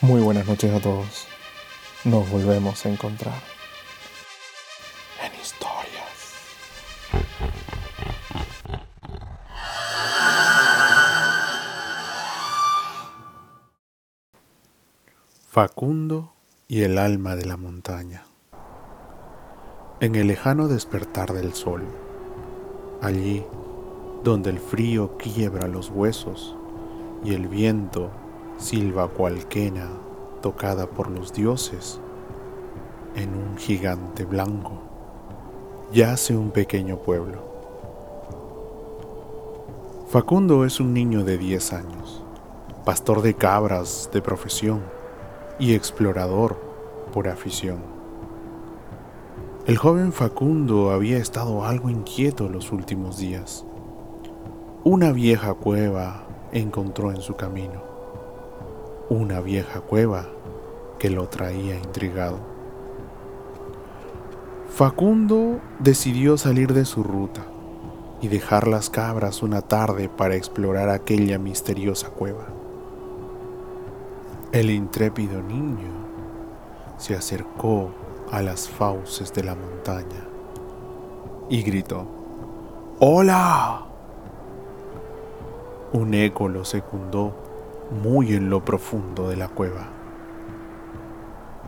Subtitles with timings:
[0.00, 1.26] Muy buenas noches a todos.
[2.04, 3.42] Nos volvemos a encontrar
[5.20, 6.36] en historias.
[15.48, 16.32] Facundo
[16.68, 18.24] y el alma de la montaña.
[19.98, 21.82] En el lejano despertar del sol,
[23.02, 23.44] allí
[24.22, 26.54] donde el frío quiebra los huesos
[27.24, 28.12] y el viento
[28.58, 29.88] silba cualquena
[30.42, 32.00] tocada por los dioses
[33.14, 34.72] en un gigante blanco.
[35.92, 37.38] Yace un pequeño pueblo.
[40.08, 42.22] Facundo es un niño de 10 años,
[42.84, 44.82] pastor de cabras de profesión
[45.60, 46.58] y explorador
[47.12, 47.78] por afición.
[49.66, 53.64] El joven Facundo había estado algo inquieto los últimos días.
[54.82, 57.97] Una vieja cueva encontró en su camino
[59.10, 60.26] una vieja cueva
[60.98, 62.38] que lo traía intrigado.
[64.68, 67.46] Facundo decidió salir de su ruta
[68.20, 72.46] y dejar las cabras una tarde para explorar aquella misteriosa cueva.
[74.52, 75.92] El intrépido niño
[76.96, 77.90] se acercó
[78.30, 80.26] a las fauces de la montaña
[81.48, 82.06] y gritó,
[82.98, 83.86] ¡Hola!
[85.92, 87.47] Un eco lo secundó
[87.90, 89.88] muy en lo profundo de la cueva.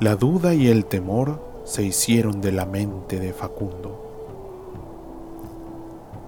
[0.00, 4.00] La duda y el temor se hicieron de la mente de Facundo,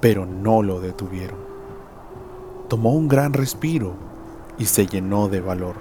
[0.01, 1.39] pero no lo detuvieron.
[2.69, 3.95] Tomó un gran respiro
[4.59, 5.77] y se llenó de valor.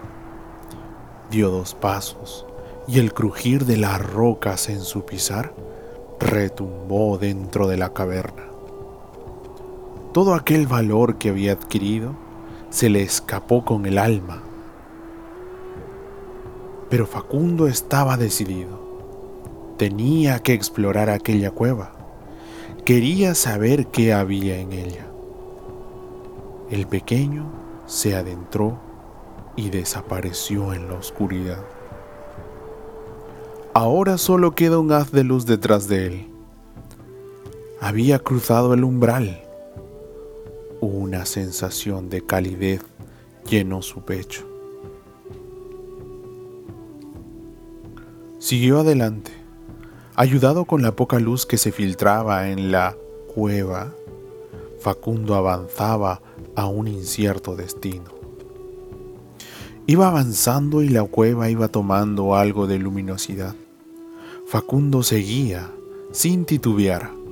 [1.31, 2.45] Dio dos pasos
[2.87, 5.53] y el crujir de las rocas en su pisar
[6.19, 8.43] retumbó dentro de la caverna.
[10.13, 12.24] Todo aquel valor que había adquirido
[12.75, 14.43] se le escapó con el alma.
[16.89, 18.81] Pero Facundo estaba decidido.
[19.77, 21.93] Tenía que explorar aquella cueva.
[22.83, 25.07] Quería saber qué había en ella.
[26.69, 27.45] El pequeño
[27.85, 28.77] se adentró
[29.55, 31.63] y desapareció en la oscuridad.
[33.73, 36.27] Ahora solo queda un haz de luz detrás de él.
[37.79, 39.44] Había cruzado el umbral
[40.85, 42.81] una sensación de calidez
[43.49, 44.45] llenó su pecho.
[48.39, 49.31] Siguió adelante,
[50.15, 52.95] ayudado con la poca luz que se filtraba en la
[53.33, 53.93] cueva.
[54.79, 56.21] Facundo avanzaba
[56.55, 58.13] a un incierto destino.
[59.87, 63.55] Iba avanzando y la cueva iba tomando algo de luminosidad.
[64.47, 65.71] Facundo seguía,
[66.11, 67.24] sin titubear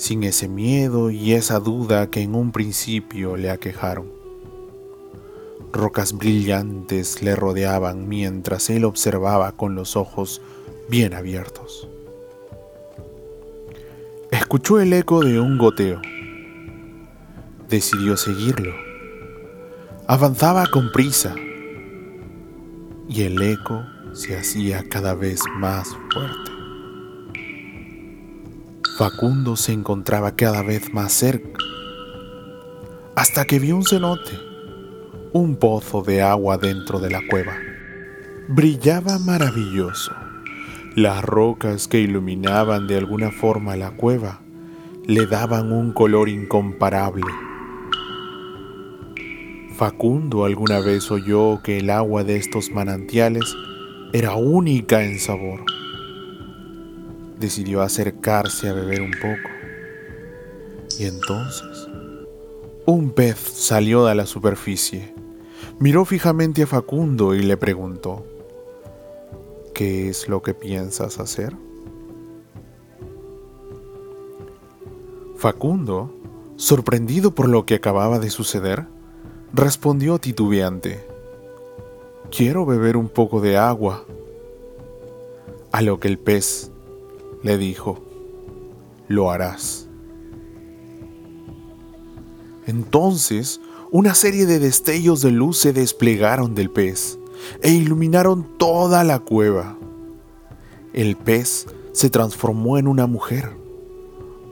[0.00, 4.10] sin ese miedo y esa duda que en un principio le aquejaron.
[5.74, 10.40] Rocas brillantes le rodeaban mientras él observaba con los ojos
[10.88, 11.86] bien abiertos.
[14.30, 16.00] Escuchó el eco de un goteo.
[17.68, 18.72] Decidió seguirlo.
[20.06, 21.34] Avanzaba con prisa
[23.06, 23.84] y el eco
[24.14, 26.59] se hacía cada vez más fuerte.
[29.00, 31.58] Facundo se encontraba cada vez más cerca,
[33.16, 34.32] hasta que vio un cenote,
[35.32, 37.54] un pozo de agua dentro de la cueva.
[38.48, 40.12] Brillaba maravilloso.
[40.96, 44.42] Las rocas que iluminaban de alguna forma la cueva
[45.06, 47.24] le daban un color incomparable.
[49.76, 53.56] Facundo alguna vez oyó que el agua de estos manantiales
[54.12, 55.64] era única en sabor
[57.40, 59.48] decidió acercarse a beber un poco.
[60.98, 61.88] Y entonces,
[62.86, 65.14] un pez salió de la superficie,
[65.78, 68.24] miró fijamente a Facundo y le preguntó,
[69.74, 71.56] ¿qué es lo que piensas hacer?
[75.36, 76.14] Facundo,
[76.56, 78.86] sorprendido por lo que acababa de suceder,
[79.54, 81.06] respondió titubeante,
[82.30, 84.04] quiero beber un poco de agua.
[85.72, 86.70] A lo que el pez
[87.42, 87.98] le dijo,
[89.08, 89.88] lo harás.
[92.66, 93.60] Entonces,
[93.90, 97.18] una serie de destellos de luz se desplegaron del pez
[97.62, 99.76] e iluminaron toda la cueva.
[100.92, 103.50] El pez se transformó en una mujer,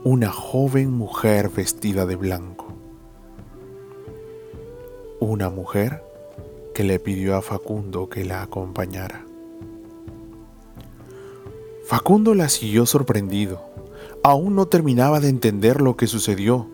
[0.03, 2.67] una joven mujer vestida de blanco.
[5.19, 6.03] Una mujer
[6.73, 9.28] que le pidió a Facundo que la acompañara.
[11.89, 13.63] Facundo la siguió sorprendido.
[14.21, 16.69] Aún no terminaba de entender lo que sucedió.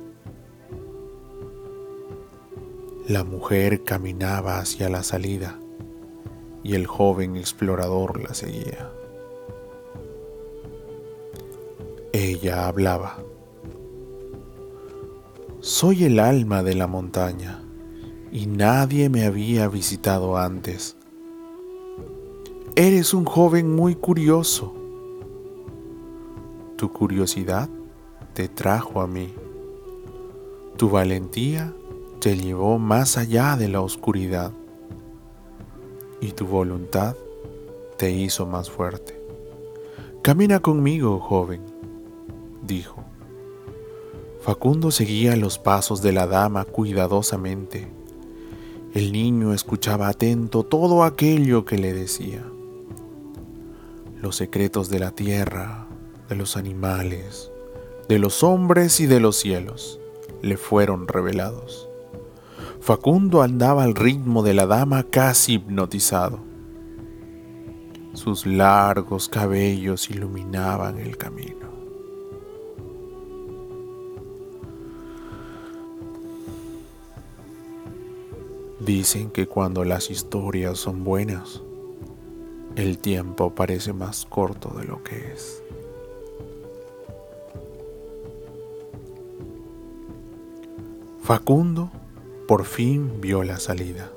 [3.08, 5.58] La mujer caminaba hacia la salida
[6.66, 8.92] y el joven explorador la seguía.
[12.12, 13.24] Ella hablaba.
[15.62, 17.64] Soy el alma de la montaña
[18.34, 20.98] y nadie me había visitado antes.
[22.76, 24.82] Eres un joven muy curioso.
[26.78, 27.70] Tu curiosidad
[28.34, 29.34] te trajo a mí.
[30.78, 31.74] Tu valentía
[32.20, 34.52] te llevó más allá de la oscuridad
[36.20, 37.16] y tu voluntad
[37.98, 39.22] te hizo más fuerte.
[40.22, 41.62] Camina conmigo, joven,
[42.64, 43.04] dijo.
[44.42, 47.88] Facundo seguía los pasos de la dama cuidadosamente.
[48.94, 52.44] El niño escuchaba atento todo aquello que le decía.
[54.22, 55.85] Los secretos de la tierra,
[56.30, 57.52] de los animales,
[58.08, 60.00] de los hombres y de los cielos
[60.42, 61.90] le fueron revelados.
[62.80, 66.40] Facundo andaba al ritmo de la dama casi hipnotizado.
[68.14, 71.66] Sus largos cabellos iluminaban el camino.
[78.80, 81.64] Dicen que cuando las historias son buenas,
[82.76, 85.65] el tiempo parece más corto de lo que es.
[91.26, 91.90] Facundo
[92.48, 94.12] por fin vio la salida.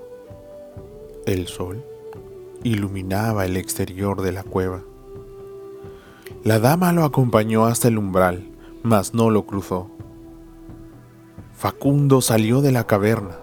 [1.25, 1.83] El sol
[2.63, 4.83] iluminaba el exterior de la cueva.
[6.45, 8.51] La dama lo acompañó hasta el umbral,
[8.83, 9.91] mas no lo cruzó.
[11.55, 13.39] Facundo salió de la caverna.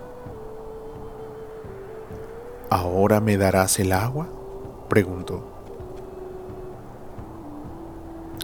[2.70, 4.28] ¿Ahora me darás el agua?
[4.90, 5.44] preguntó.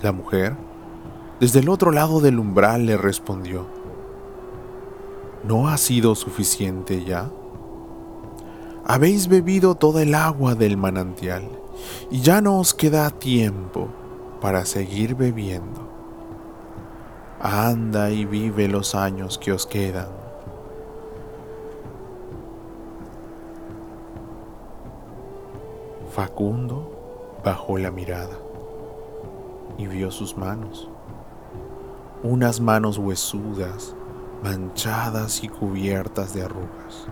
[0.02, 0.56] La mujer,
[1.40, 3.81] desde el otro lado del umbral, le respondió.
[5.44, 7.32] ¿No ha sido suficiente ya?
[8.86, 11.50] Habéis bebido toda el agua del manantial
[12.12, 13.88] y ya no os queda tiempo
[14.40, 15.90] para seguir bebiendo.
[17.40, 20.10] Anda y vive los años que os quedan.
[26.12, 28.38] Facundo bajó la mirada
[29.80, 30.88] y vio sus manos,
[32.22, 33.96] unas manos huesudas
[34.44, 37.08] manchadas y cubiertas de arrugas.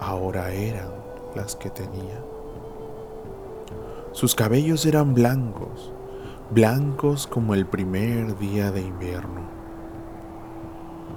[0.00, 0.90] Ahora eran
[1.34, 2.22] las que tenía.
[4.12, 5.92] Sus cabellos eran blancos,
[6.50, 9.42] blancos como el primer día de invierno,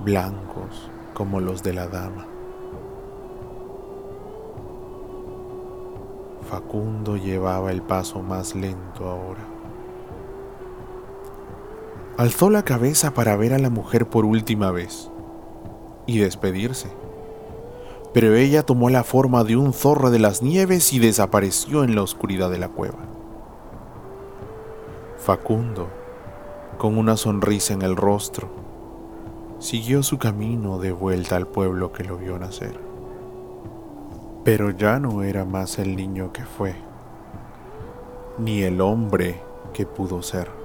[0.04, 2.28] blancos como los de la dama.
[6.50, 9.53] Facundo llevaba el paso más lento ahora.
[12.15, 15.10] Alzó la cabeza para ver a la mujer por última vez
[16.06, 16.89] y despedirse.
[18.13, 22.04] Pero ella tomó la forma de un zorro de las nieves y desapareció en la
[22.04, 23.00] oscuridad de la cueva.
[25.18, 25.88] Facundo,
[26.77, 28.50] con una sonrisa en el rostro,
[29.57, 32.80] siguió su camino de vuelta al pueblo que lo vio nacer.
[34.44, 36.75] Pero ya no era más el niño que fue,
[38.38, 39.42] ni el hombre
[39.74, 40.62] que pudo ser.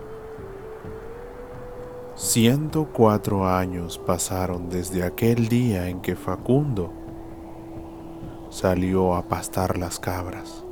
[2.19, 6.93] 104 años pasaron desde aquel día en que Facundo
[8.51, 10.65] salió a pastar las cabras.